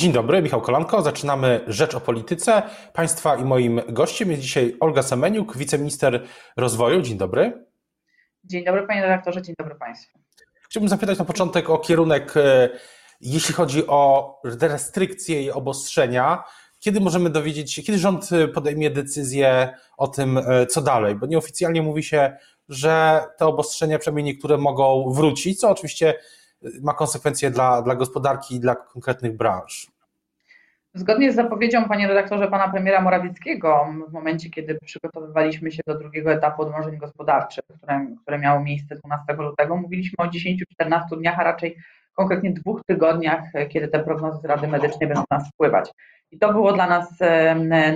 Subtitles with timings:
[0.00, 1.02] Dzień dobry, Michał Kolanko.
[1.02, 2.62] Zaczynamy Rzecz o Polityce.
[2.92, 6.24] Państwa i moim gościem jest dzisiaj Olga Semeniuk, wiceminister
[6.56, 7.02] rozwoju.
[7.02, 7.66] Dzień dobry.
[8.44, 10.18] Dzień dobry panie redaktorze, dzień dobry państwu.
[10.68, 12.68] Chciałbym zapytać na początek o kierunek, e,
[13.20, 16.44] jeśli chodzi o restrykcje i obostrzenia.
[16.78, 21.14] Kiedy możemy dowiedzieć się, kiedy rząd podejmie decyzję o tym, e, co dalej?
[21.14, 22.36] Bo nieoficjalnie mówi się,
[22.68, 26.14] że te obostrzenia, przynajmniej niektóre, mogą wrócić, co oczywiście
[26.82, 29.86] ma konsekwencje dla, dla gospodarki i dla konkretnych branż.
[30.94, 36.32] Zgodnie z zapowiedzią, panie redaktorze, pana premiera Morawieckiego, w momencie, kiedy przygotowywaliśmy się do drugiego
[36.32, 41.76] etapu odmrożeń gospodarczych, które, które miało miejsce 12 lutego, mówiliśmy o 10-14 dniach, a raczej
[42.12, 45.90] konkretnie dwóch tygodniach, kiedy te prognozy z Rady Medycznej będą na nas wpływać.
[46.30, 47.18] I to było dla nas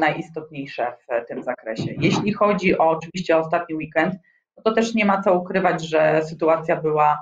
[0.00, 1.94] najistotniejsze w tym zakresie.
[1.98, 4.14] Jeśli chodzi o oczywiście ostatni weekend,
[4.56, 7.18] no to też nie ma co ukrywać, że sytuacja była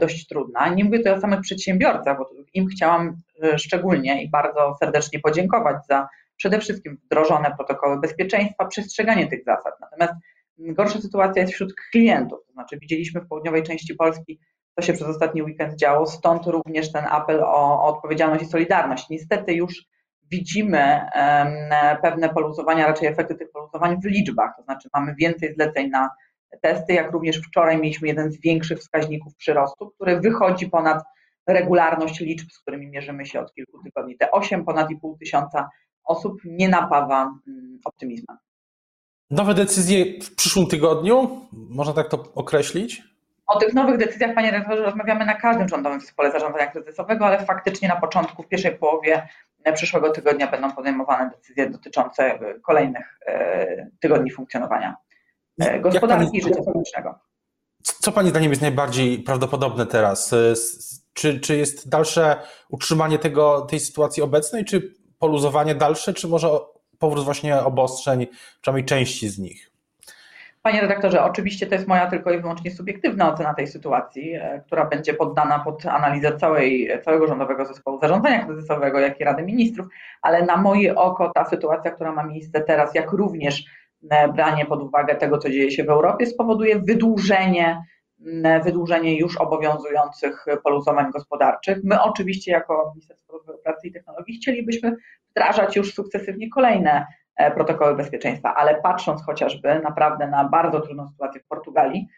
[0.00, 0.68] dość trudna.
[0.68, 5.76] Nie mówię tutaj o samych przedsiębiorcach, bo im chciałam e, szczególnie i bardzo serdecznie podziękować
[5.88, 9.74] za przede wszystkim wdrożone protokoły bezpieczeństwa, przestrzeganie tych zasad.
[9.80, 10.12] Natomiast
[10.58, 14.40] gorsza sytuacja jest wśród klientów, to znaczy widzieliśmy w południowej części Polski,
[14.74, 19.08] co się przez ostatni weekend działo, stąd również ten apel o, odpowiedzialność i solidarność.
[19.10, 19.86] Niestety już
[20.30, 21.00] widzimy
[22.02, 26.10] pewne poluzowania, raczej efekty tych poluzowań w liczbach, to znaczy mamy więcej zleceń na
[26.60, 31.04] testy, jak również wczoraj mieliśmy jeden z większych wskaźników przyrostu, który wychodzi ponad
[31.46, 34.16] regularność liczb, z którymi mierzymy się od kilku tygodni.
[34.16, 35.70] Te 8 ponad i pół tysiąca
[36.04, 38.36] osób nie napawa mm, optymizmem.
[39.30, 43.02] Nowe decyzje w przyszłym tygodniu, można tak to określić?
[43.46, 47.88] O tych nowych decyzjach, panie redaktorze, rozmawiamy na każdym rządowym zespole zarządzania kryzysowego, ale faktycznie
[47.88, 49.28] na początku, w pierwszej połowie
[49.74, 55.11] przyszłego tygodnia będą podejmowane decyzje dotyczące kolejnych e, tygodni funkcjonowania E,
[55.80, 57.14] gospodarki i życia społecznego.
[57.82, 60.32] Co Pani zdaniem jest najbardziej prawdopodobne teraz?
[60.32, 60.54] E,
[61.12, 62.36] czy, czy jest dalsze
[62.68, 66.48] utrzymanie tego, tej sytuacji obecnej, czy poluzowanie dalsze, czy może
[66.98, 68.26] powrót właśnie obostrzeń,
[68.60, 69.72] przynajmniej części z nich?
[70.62, 74.84] Panie redaktorze, oczywiście to jest moja tylko i wyłącznie subiektywna ocena tej sytuacji, e, która
[74.84, 79.86] będzie poddana pod analizę całej, całego rządowego zespołu zarządzania kryzysowego, jak i Rady Ministrów,
[80.22, 83.64] ale na moje oko ta sytuacja, która ma miejsce teraz, jak również
[84.34, 87.82] branie pod uwagę tego, co dzieje się w Europie, spowoduje wydłużenie,
[88.64, 91.78] wydłużenie już obowiązujących poluzowań gospodarczych.
[91.84, 94.96] My oczywiście jako Ministerstwo Rozwoju Pracy i Technologii chcielibyśmy
[95.30, 101.40] wdrażać już sukcesywnie kolejne e, protokoły bezpieczeństwa, ale patrząc chociażby naprawdę na bardzo trudną sytuację
[101.40, 102.08] w Portugalii,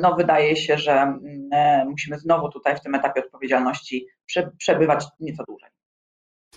[0.00, 1.18] no wydaje się, że
[1.86, 4.06] musimy znowu tutaj w tym etapie odpowiedzialności
[4.58, 5.73] przebywać nieco dłużej.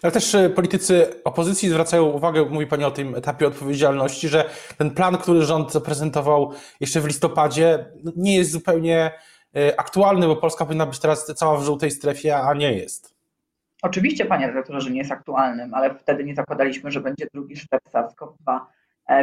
[0.01, 4.91] Ale też e, politycy opozycji zwracają uwagę, mówi Pani o tym etapie odpowiedzialności, że ten
[4.91, 9.11] plan, który rząd zaprezentował jeszcze w listopadzie, no, nie jest zupełnie
[9.55, 13.17] e, aktualny, bo Polska powinna być teraz cała w żółtej strefie, a nie jest.
[13.81, 17.81] Oczywiście, panie redaktorze, że nie jest aktualnym, ale wtedy nie zakładaliśmy, że będzie drugi sztep
[17.93, 18.59] SARS-CoV-2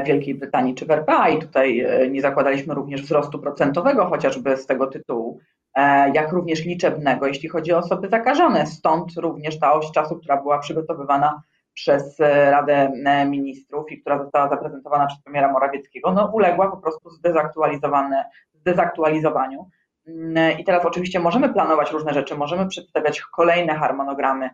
[0.03, 4.57] w Wielkiej Brytanii czy w RPA i tutaj e, nie zakładaliśmy również wzrostu procentowego chociażby
[4.57, 5.41] z tego tytułu.
[5.75, 8.67] E, jak również liczebnego, jeśli chodzi o osoby zakażone.
[8.67, 11.43] Stąd również ta oś czasu, która była przygotowywana
[11.75, 16.77] przez e, Radę e, Ministrów i która została zaprezentowana przez premiera Morawieckiego, no, uległa po
[16.77, 19.69] prostu zdezaktualizowaniu.
[20.07, 24.51] Mm, I teraz oczywiście możemy planować różne rzeczy, możemy przedstawiać kolejne harmonogramy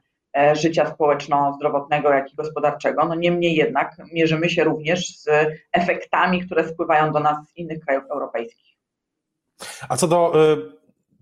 [0.52, 3.04] życia społeczno-zdrowotnego, jak i gospodarczego.
[3.04, 5.28] No niemniej jednak mierzymy się również z
[5.72, 8.76] efektami, które spływają do nas z innych krajów europejskich.
[9.88, 10.32] A co do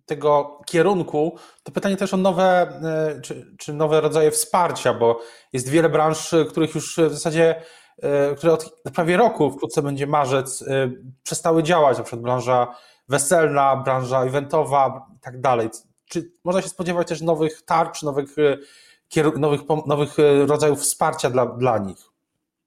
[0.08, 2.68] tego kierunku, to pytanie też o nowe,
[3.16, 5.20] e, czy, czy nowe rodzaje wsparcia, bo
[5.52, 7.62] jest wiele branż, których już w zasadzie,
[8.02, 10.90] e, które od prawie roku, wkrótce będzie marzec, e,
[11.22, 12.74] przestały działać, na przykład branża
[13.08, 15.70] weselna, branża eventowa i tak dalej.
[16.04, 18.36] Czy można się spodziewać też nowych tarcz, nowych,
[19.36, 22.17] nowych, nowych rodzajów wsparcia dla, dla nich?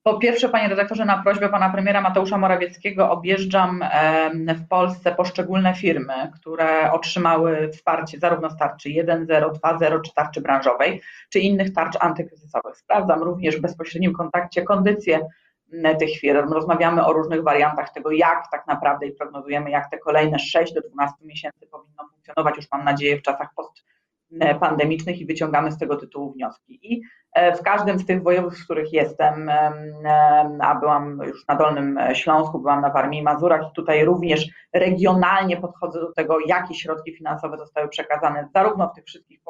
[0.03, 3.85] Po pierwsze, panie redaktorze, na prośbę pana premiera Mateusza Morawieckiego objeżdżam
[4.33, 11.01] w Polsce poszczególne firmy, które otrzymały wsparcie zarówno z tarczy 1.0, 2.0 czy tarczy branżowej,
[11.29, 12.77] czy innych tarcz antykryzysowych.
[12.77, 15.19] Sprawdzam również w bezpośrednim kontakcie kondycję
[15.99, 16.53] tych firm.
[16.53, 20.81] Rozmawiamy o różnych wariantach tego, jak tak naprawdę i prognozujemy, jak te kolejne 6 do
[20.81, 23.83] 12 miesięcy powinno funkcjonować, już mam nadzieję, w czasach post
[24.59, 26.79] pandemicznych i wyciągamy z tego tytułu wnioski.
[26.83, 27.01] I
[27.33, 29.51] e, w każdym z tych województw, w których jestem,
[30.61, 35.57] a byłam już na Dolnym Śląsku, byłam na Warmii i Mazurach i tutaj również regionalnie
[35.57, 39.41] podchodzę do tego, jakie środki finansowe zostały przekazane zarówno w tych wszystkich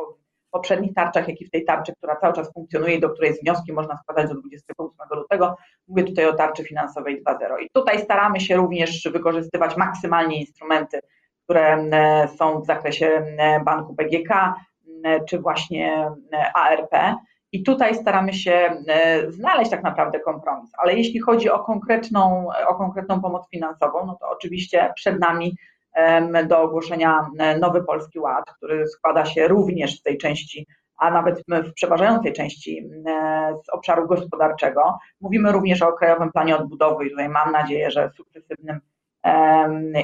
[0.52, 3.74] poprzednich tarczach, jak i w tej tarczy, która cały czas funkcjonuje i do której wnioski
[3.74, 5.58] można składać do 28 lutego.
[5.88, 7.62] Mówię tutaj o tarczy finansowej 2.0.
[7.62, 11.00] I tutaj staramy się również wykorzystywać maksymalnie instrumenty,
[11.44, 11.86] które
[12.38, 13.36] są w zakresie
[13.66, 14.54] banku BGK,
[15.30, 16.12] czy właśnie
[16.54, 16.96] ARP.
[17.52, 18.84] I tutaj staramy się
[19.28, 20.72] znaleźć tak naprawdę kompromis.
[20.78, 25.56] Ale jeśli chodzi o konkretną, o konkretną pomoc finansową, no to oczywiście przed nami
[26.48, 30.68] do ogłoszenia nowy Polski Ład, który składa się również z tej części
[31.02, 32.90] a nawet w przeważającej części
[33.66, 34.98] z obszaru gospodarczego.
[35.22, 38.80] Mówimy również o Krajowym Planie Odbudowy i tutaj mam nadzieję, że sukcesywnym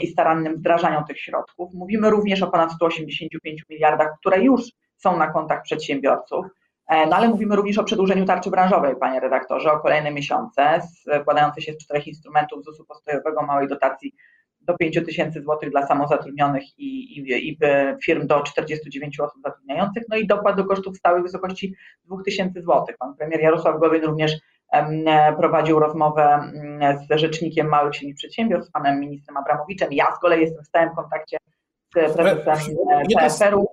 [0.02, 1.74] i starannym wdrażaniu tych środków.
[1.74, 4.62] Mówimy również o ponad 185 miliardach, które już
[4.98, 6.46] są na kontach przedsiębiorców.
[6.88, 10.82] E, no ale mówimy również o przedłużeniu tarczy branżowej, panie redaktorze, o kolejne miesiące,
[11.22, 14.16] składające się z czterech instrumentów ZUS-u postojowego, małej dotacji
[14.62, 17.58] do 5 tysięcy złotych dla samozatrudnionych i, i, i,
[18.04, 22.62] firm do 49 osób zatrudniających, no i dopłat do kosztów stałych w wysokości 2 tysięcy
[22.62, 22.98] złotych.
[22.98, 24.32] Pan premier Jarosław Gowin również
[25.38, 29.90] prowadził rozmowę mm, z rzecznikiem małych i średnich przedsiębiorstw, panem ministrem Abramowiczem.
[29.92, 31.38] Ja z kolei jestem w stałym kontakcie
[31.96, 32.76] z prezesem
[33.16, 33.68] PFR-u.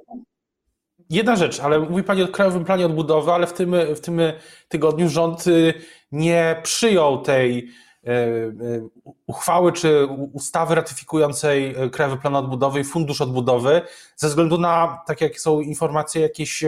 [1.14, 4.20] Jedna rzecz, ale mówi Pani o Krajowym Planie Odbudowy, ale w tym, w tym
[4.68, 5.74] tygodniu rząd y,
[6.12, 7.68] nie przyjął tej
[8.06, 8.88] E, e,
[9.26, 13.82] uchwały czy ustawy ratyfikującej Krajowy Plan Odbudowy i Fundusz Odbudowy
[14.16, 16.64] ze względu na, tak jak są informacje, jakieś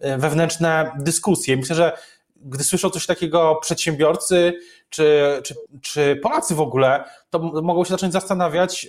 [0.00, 1.56] wewnętrzne dyskusje.
[1.56, 1.98] Myślę, że
[2.36, 4.52] gdy słyszą coś takiego przedsiębiorcy
[4.88, 8.88] czy, czy, czy Polacy w ogóle, to mogą się zacząć zastanawiać,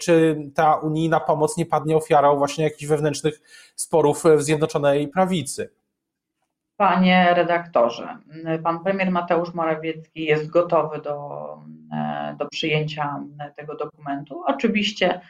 [0.00, 3.40] czy ta unijna pomoc nie padnie ofiarą właśnie jakichś wewnętrznych
[3.76, 5.70] sporów w Zjednoczonej Prawicy.
[6.76, 8.18] Panie redaktorze,
[8.62, 11.38] pan premier Mateusz Morawiecki jest gotowy do,
[12.38, 13.24] do przyjęcia
[13.56, 14.42] tego dokumentu.
[14.46, 15.20] Oczywiście,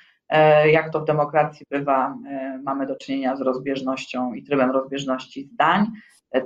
[0.66, 2.14] jak to w demokracji bywa,
[2.62, 5.86] mamy do czynienia z rozbieżnością i trybem rozbieżności zdań.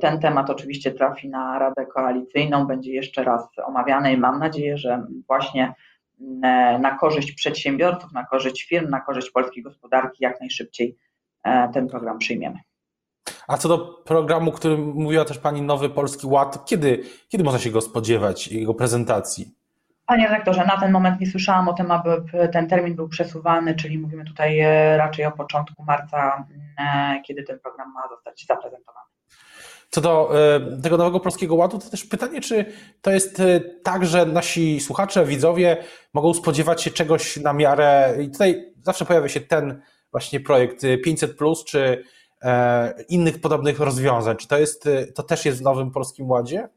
[0.00, 5.06] Ten temat oczywiście trafi na Radę Koalicyjną, będzie jeszcze raz omawiany i mam nadzieję, że
[5.26, 5.74] właśnie
[6.80, 10.96] na korzyść przedsiębiorców, na korzyść firm, na korzyść polskiej gospodarki jak najszybciej
[11.72, 12.58] ten program przyjmiemy.
[13.48, 17.70] A co do programu, który mówiła też Pani Nowy Polski Ład, kiedy, kiedy można się
[17.70, 19.54] go spodziewać, jego prezentacji?
[20.06, 23.98] Panie redaktorze, na ten moment nie słyszałam o tym, aby ten termin był przesuwany, czyli
[23.98, 26.46] mówimy tutaj e, raczej o początku marca,
[26.78, 29.11] e, kiedy ten program ma zostać zaprezentowany.
[29.94, 32.64] Co do e, tego nowego Polskiego Ładu, to też pytanie, czy
[33.02, 33.42] to jest
[33.82, 35.76] tak, że nasi słuchacze, widzowie
[36.14, 41.36] mogą spodziewać się czegoś na miarę, i tutaj zawsze pojawia się ten właśnie projekt 500,
[41.66, 42.04] czy
[42.42, 44.36] E, innych podobnych rozwiązań.
[44.36, 46.68] Czy to, jest, e, to też jest w Nowym Polskim Ładzie?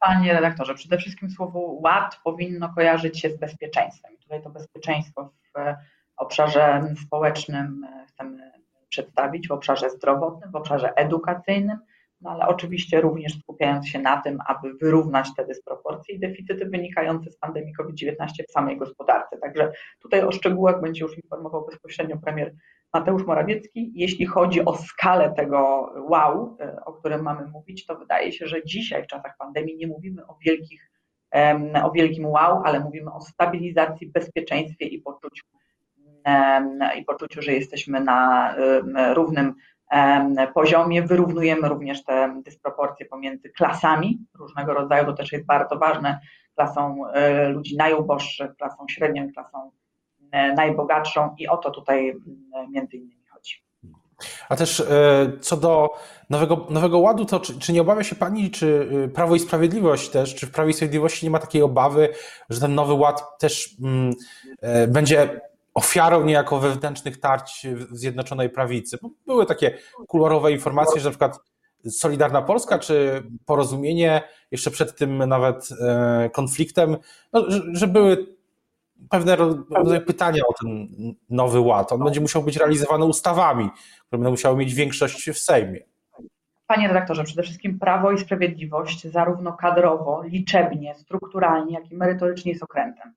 [0.00, 4.16] Panie redaktorze, przede wszystkim słowo ład powinno kojarzyć się z bezpieczeństwem.
[4.22, 5.74] Tutaj to bezpieczeństwo w
[6.16, 8.52] obszarze społecznym chcemy
[8.88, 11.78] przedstawić, w obszarze zdrowotnym, w obszarze edukacyjnym,
[12.24, 17.30] no ale oczywiście również skupiając się na tym, aby wyrównać te dysproporcje i deficyty wynikające
[17.30, 18.14] z pandemii COVID-19
[18.48, 19.38] w samej gospodarce.
[19.38, 19.72] Także
[20.02, 22.54] tutaj o szczegółach będzie już informował bezpośrednio premier
[22.92, 23.92] Mateusz Morawiecki.
[23.94, 28.64] Jeśli chodzi o skalę tego wow, e, o którym mamy mówić, to wydaje się, że
[28.64, 30.90] dzisiaj w czasach pandemii nie mówimy o wielkich,
[31.82, 35.44] o wielkim wow, ale mówimy o stabilizacji, bezpieczeństwie i poczuciu,
[36.98, 38.54] i poczuciu, że jesteśmy na
[39.14, 39.54] równym
[40.54, 41.02] poziomie.
[41.02, 46.20] Wyrównujemy również te dysproporcje pomiędzy klasami różnego rodzaju, to też jest bardzo ważne,
[46.54, 49.70] klasą e, ludzi najuboższych, klasą średnią, klasą
[50.34, 52.14] E, najbogatszą i o to tutaj
[52.70, 53.62] między innymi chodzi.
[54.48, 54.84] A też e,
[55.40, 55.90] co do
[56.30, 58.66] nowego, nowego ładu, to czy, czy, nie obawia się Pani, czy
[59.06, 62.08] y, Prawo i Sprawiedliwość też, czy w Prawie i Sprawiedliwości nie ma takiej obawy,
[62.50, 64.14] że ten nowy ład też mm,
[64.88, 65.40] będzie
[65.74, 68.98] ofiarą niejako wewnętrznych tarć w Zjednoczonej Prawicy?
[69.26, 69.78] Były takie
[70.08, 71.38] kuluarowe informacje, że na przykład
[71.90, 75.68] Solidarna Polska czy Porozumienie jeszcze przed tym nawet
[76.32, 76.96] konfliktem,
[77.32, 78.26] no, że, że były
[79.10, 79.36] pewne
[80.06, 80.88] pytania o ten
[81.30, 81.92] nowy ład.
[81.92, 83.70] On będzie musiał być realizowany ustawami,
[84.06, 85.80] które będą musiały mieć większość w Sejmie.
[86.66, 92.64] Panie redaktorze, przede wszystkim Prawo i Sprawiedliwość zarówno kadrowo, liczebnie, strukturalnie, jak i merytorycznie jest
[92.64, 93.14] okrętem.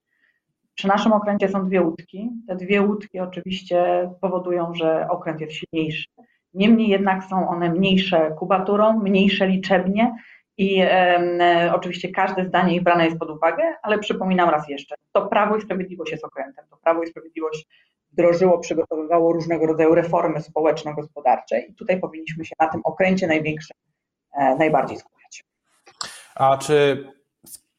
[0.77, 2.29] Przy naszym okręcie są dwie łódki.
[2.47, 6.07] Te dwie łódki oczywiście powodują, że okręt jest silniejszy.
[6.53, 10.15] Niemniej jednak są one mniejsze kubaturą, mniejsze liczebnie
[10.57, 15.27] i e, oczywiście każde zdanie ich brane jest pod uwagę, ale przypominam raz jeszcze, to
[15.27, 16.65] Prawo i Sprawiedliwość jest okrętem.
[16.69, 17.67] To Prawo i Sprawiedliwość
[18.11, 23.77] wdrożyło, przygotowywało różnego rodzaju reformy społeczno-gospodarcze i tutaj powinniśmy się na tym okręcie największym
[24.33, 25.43] e, najbardziej skupiać.
[26.35, 27.07] A czy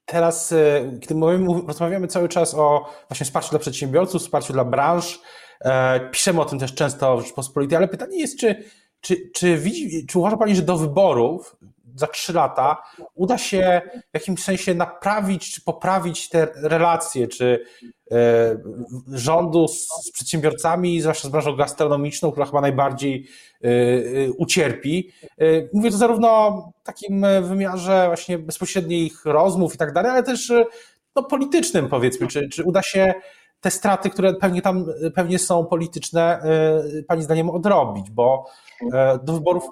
[0.08, 0.56] teraz, e,
[1.00, 5.20] kiedy mówimy, rozmawiamy cały czas o właśnie wsparciu dla przedsiębiorców, wsparciu dla branż,
[5.60, 8.64] e, piszemy o tym też często w Rzeczpospolitej, ale pytanie jest, czy,
[9.00, 11.56] czy, czy, widzi, czy uważa Pani, że do wyborów
[11.98, 12.82] za trzy lata
[13.14, 17.64] uda się w jakimś sensie naprawić czy poprawić te relacje, czy
[18.10, 18.16] e,
[19.12, 23.28] rządu z przedsiębiorcami, zwłaszcza z branżą gastronomiczną, która chyba najbardziej
[23.62, 23.68] e,
[24.30, 25.12] ucierpi.
[25.72, 26.50] Mówię to zarówno
[26.82, 30.52] w takim wymiarze właśnie bezpośrednich rozmów i tak dalej, ale też
[31.16, 33.14] no, politycznym powiedzmy, czy, czy uda się
[33.60, 36.42] te straty, które pewnie tam pewnie są polityczne,
[37.08, 38.46] Pani zdaniem odrobić, bo
[39.24, 39.64] do wyborów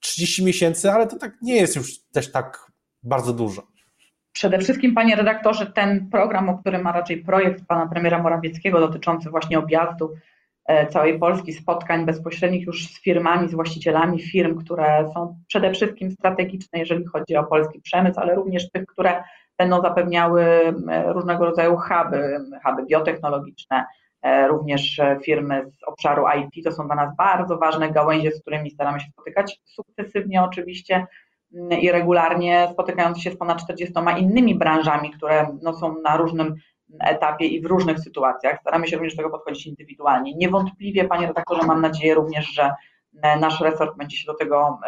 [0.00, 3.62] 30 miesięcy, ale to tak nie jest już też tak bardzo dużo.
[4.32, 9.30] Przede wszystkim, panie redaktorze, ten program, o którym ma raczej projekt pana premiera Morawieckiego dotyczący
[9.30, 10.14] właśnie objazdu
[10.66, 16.10] e, całej Polski, spotkań bezpośrednich już z firmami, z właścicielami firm, które są przede wszystkim
[16.10, 19.22] strategiczne, jeżeli chodzi o polski przemysł, ale również tych, które
[19.58, 20.72] będą zapewniały e,
[21.12, 23.84] różnego rodzaju huby, huby biotechnologiczne,
[24.22, 26.64] również e, firmy z obszaru IT.
[26.64, 31.06] To są dla nas bardzo ważne gałęzie, z którymi staramy się spotykać sukcesywnie oczywiście
[31.54, 36.54] mm, i regularnie, spotykając się z ponad 40 innymi branżami, które no, są na różnym
[37.00, 38.60] etapie i w różnych sytuacjach.
[38.60, 40.34] Staramy się również do tego podchodzić indywidualnie.
[40.34, 42.72] Niewątpliwie, panie redaktorze, mam nadzieję również, że
[43.22, 44.78] e, nasz resort będzie się do tego,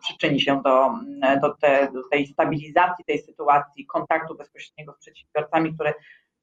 [0.00, 0.90] przyczyni się do,
[1.42, 5.94] do, te, do tej stabilizacji tej sytuacji, kontaktu bezpośredniego z przedsiębiorcami, który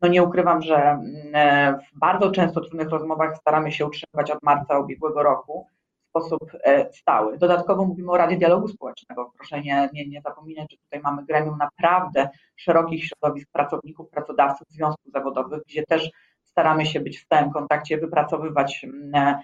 [0.06, 4.44] no nie ukrywam, że mm, e, w bardzo często trudnych rozmowach staramy się utrzymywać od
[4.44, 5.68] marca ubiegłego roku
[6.06, 7.38] w sposób e, stały.
[7.38, 9.32] Dodatkowo mówimy o Radzie Dialogu Społecznego.
[9.38, 15.12] Proszę nie, nie, nie zapominać, że tutaj mamy gremium naprawdę szerokich środowisk pracowników, pracodawców, związków
[15.12, 16.10] zawodowych, gdzie też
[16.44, 19.36] staramy się być w stałym kontakcie, wypracowywać mm,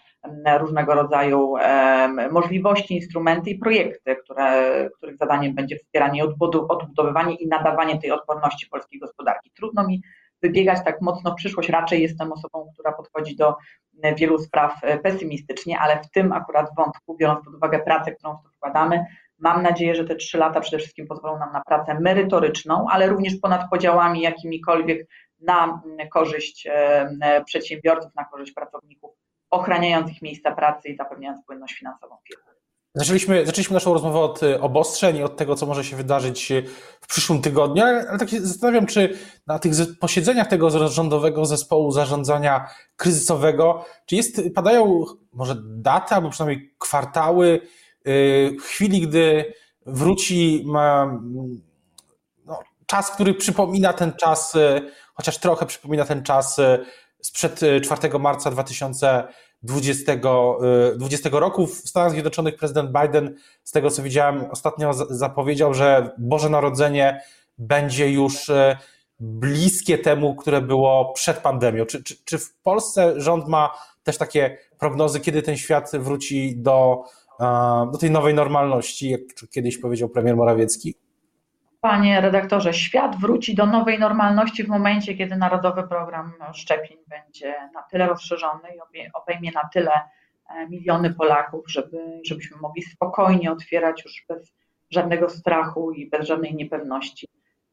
[0.45, 1.53] e, różnego rodzaju
[2.31, 8.99] możliwości, instrumenty i projekty, które, których zadaniem będzie wspieranie, odbudowywanie i nadawanie tej odporności polskiej
[8.99, 9.51] gospodarki.
[9.55, 10.01] Trudno mi
[10.41, 11.69] wybiegać tak mocno w przyszłość.
[11.69, 13.55] Raczej jestem osobą, która podchodzi do
[14.03, 18.37] e, wielu spraw e, pesymistycznie, ale w tym akurat wątku, biorąc pod uwagę pracę, którą
[18.37, 19.05] w to wkładamy,
[19.39, 23.35] mam nadzieję, że te trzy lata przede wszystkim pozwolą nam na pracę merytoryczną, ale również
[23.35, 25.07] ponad podziałami jakimikolwiek
[25.39, 25.81] na
[26.11, 29.11] korzyść e, przedsiębiorców, na korzyść pracowników,
[29.49, 32.50] ochraniając ich miejsca pracy i zapewniając płynność finansową firmy.
[32.95, 36.63] Zaczęliśmy, zaczęliśmy naszą rozmowę od y, obostrzeń i od tego, co może się wydarzyć y,
[37.01, 39.17] w przyszłym tygodniu, ale tak się zastanawiam, czy
[39.47, 46.73] na tych posiedzeniach tego rządowego zespołu zarządzania kryzysowego, czy jest, padają może daty albo przynajmniej
[46.77, 47.61] kwartały
[48.07, 49.53] y, w chwili, gdy
[49.85, 50.65] wróci
[52.45, 54.53] no, czas, który przypomina ten czas,
[55.13, 56.61] chociaż trochę przypomina ten czas
[57.21, 59.23] sprzed 4 marca 2000
[59.63, 60.19] 20,
[60.95, 61.67] 20 y, roku.
[61.67, 67.21] W Stanach Zjednoczonych prezydent Biden, z tego co widziałem, ostatnio zapowiedział, że Boże Narodzenie
[67.57, 68.77] będzie już y,
[69.19, 71.85] bliskie temu, które było przed pandemią.
[71.85, 73.69] Czy, czy, czy w Polsce rząd ma
[74.03, 77.03] też takie prognozy, kiedy ten świat wróci do,
[77.91, 80.95] do tej nowej normalności, jak kiedyś powiedział premier Morawiecki?
[81.81, 87.83] Panie redaktorze, świat wróci do nowej normalności w momencie, kiedy Narodowy Program Szczepień będzie na
[87.83, 89.91] tyle rozszerzony i obejmie na tyle
[90.49, 94.53] e, miliony Polaków, żeby, żebyśmy mogli spokojnie otwierać już bez
[94.89, 97.27] żadnego strachu i bez żadnej niepewności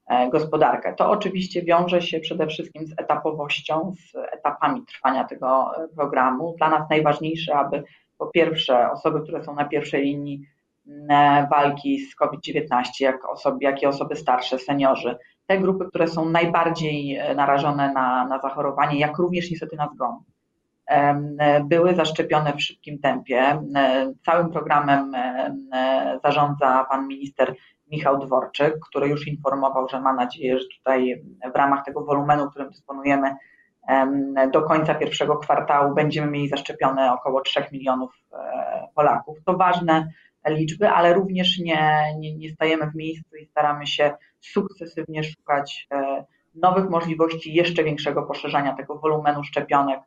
[0.06, 0.94] e, gospodarkę.
[0.94, 6.54] To oczywiście wiąże się przede wszystkim z etapowością, z etapami trwania tego e, programu.
[6.58, 7.84] Dla nas najważniejsze, aby
[8.18, 10.42] po pierwsze osoby, które są na pierwszej linii
[11.50, 15.16] walki z COVID-19, jak, osoby, jak i osoby starsze, seniorzy,
[15.46, 20.18] te grupy, które są najbardziej e, narażone na, na zachorowanie, jak również niestety na zgon,
[20.86, 23.62] e, były zaszczepione w szybkim tempie.
[24.24, 25.12] Całym programem
[26.24, 27.54] zarządza pan minister
[27.90, 31.22] Michał Dworczyk, który już informował, że ma nadzieję, że tutaj
[31.54, 33.34] w ramach tego wolumenu, którym dysponujemy,
[34.52, 38.10] do końca pierwszego kwartału będziemy mieli zaszczepione około 3 milionów
[38.94, 39.38] Polaków.
[39.44, 40.08] To ważne
[40.48, 46.24] liczby, ale również nie, nie, nie stajemy w miejscu i staramy się sukcesywnie szukać e,
[46.54, 50.00] nowych możliwości jeszcze większego poszerzania tego wolumenu szczepionek.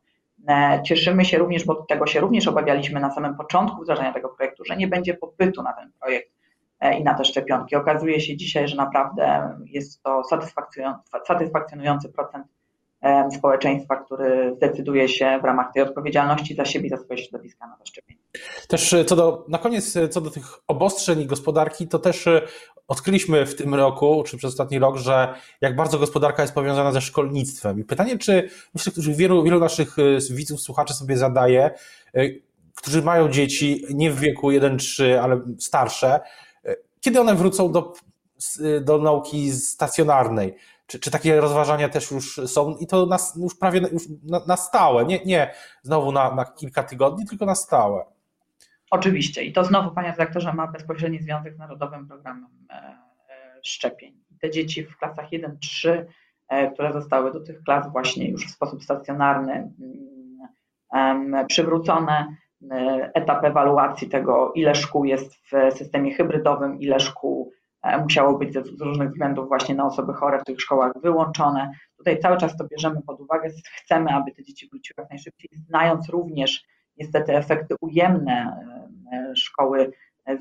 [0.48, 4.66] E, cieszymy się również, bo tego się również obawialiśmy na samym początku wdrażania tego projektu,
[4.66, 6.32] że nie będzie popytu na ten projekt
[6.80, 7.76] e, i na te szczepionki.
[7.76, 10.22] Okazuje się dzisiaj, że naprawdę jest to
[11.28, 12.48] satysfakcjonujący procent
[13.38, 17.78] społeczeństwa, który zdecyduje się w ramach tej odpowiedzialności za siebie i za swoje środowiska na
[17.78, 18.22] zaszczepienie.
[18.68, 22.28] Też e, co do, na koniec, e, co do tych obostrzeń i gospodarki, to też
[22.28, 22.42] e,
[22.88, 27.02] odkryliśmy w tym roku, czy przez ostatni rok, że jak bardzo gospodarka jest powiązana ze
[27.02, 27.80] szkolnictwem.
[27.80, 29.96] I pytanie, czy myślę, że wielu, wielu naszych
[30.32, 31.72] widzów, słuchaczy sobie zadaje,
[32.76, 36.20] którzy mają dzieci nie w wieku 1-3, ale starsze,
[37.02, 37.94] kiedy one wrócą do,
[38.82, 40.56] do nauki stacjonarnej?
[40.92, 44.58] Czy, czy takie rozważania też już są i to na, już prawie już na, na
[44.58, 48.06] stałe, nie, nie znowu na, na kilka tygodni, tylko na stałe?
[48.92, 52.50] Oczywiście i to znowu, panie redaktorze, ma bezpośredni związek z Narodowym Programem
[53.64, 54.14] Szczepień.
[54.42, 56.06] Te dzieci w klasach 1-3,
[56.74, 59.72] które zostały do tych klas właśnie już w sposób stacjonarny
[60.94, 62.36] mm, przywrócone,
[63.14, 67.61] etap ewaluacji tego, ile szkół jest w systemie hybrydowym, ile szkół E,
[68.02, 71.72] musiało być z różnych względów właśnie na osoby chore w tych szkołach wyłączone.
[71.98, 76.10] Tutaj cały czas to bierzemy pod uwagę, chcemy, aby te dzieci wróciły jak najszybciej, znając
[76.10, 76.64] również
[76.98, 78.64] niestety efekty ujemne
[79.14, 79.92] e, szkoły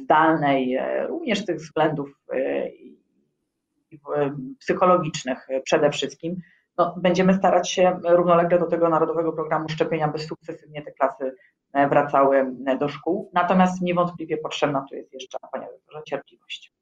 [0.02, 2.20] zdalnej, e, również z tych względów
[4.58, 6.36] psychologicznych przede wszystkim.
[6.78, 11.34] No, będziemy starać się równolegle do tego Narodowego Programu Szczepienia, by sukcesywnie te klasy
[11.90, 13.30] wracały do szkół.
[13.34, 16.72] Natomiast niewątpliwie potrzebna tu jest jeszcze, panie doktorze, cierpliwość.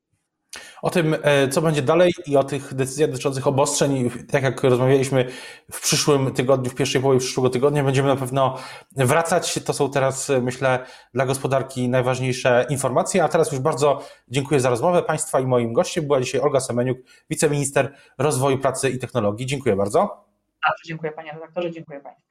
[0.83, 5.25] O tym, e, co będzie dalej i o tych decyzjach dotyczących obostrzeń, tak jak rozmawialiśmy
[5.73, 8.59] w przyszłym tygodniu, w pierwszej połowie przyszłego tygodnia, będziemy na pewno
[8.97, 9.61] wracać.
[9.65, 13.25] To są teraz, e, myślę, dla gospodarki najważniejsze informacje.
[13.25, 16.99] A teraz już bardzo dziękuję za rozmowę Państwa i moim gościem była dzisiaj Olga Semeniuk,
[17.31, 19.47] wiceminister rozwoju pracy i technologii.
[19.47, 20.25] Dziękuję bardzo.
[20.67, 22.28] Bardzo dziękuję Panie redaktorze, dziękuję Państwu.